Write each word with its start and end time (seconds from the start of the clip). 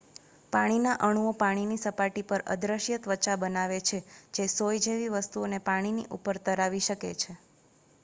પાણીના 0.53 0.95
અણુઓ 1.07 1.33
પાણીની 1.35 1.77
સપાટી 1.81 2.23
પર 2.25 2.45
અદૃશ્ય 2.55 2.99
ત્વચા 3.01 3.37
બનાવે 3.37 3.79
છે 3.85 4.03
જે 4.35 4.49
સોય 4.49 4.83
જેવી 4.87 5.15
વસ્તુઓને 5.15 5.65
પાણીની 5.65 6.11
ઉપર 6.13 6.45
તરાવી 6.45 6.85
શકે 6.85 7.17
છે 7.19 7.33